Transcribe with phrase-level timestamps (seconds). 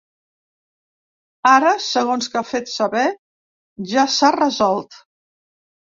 [1.51, 3.07] Ara, segons que ha fet saber,
[3.95, 5.03] ja s’ha resolt.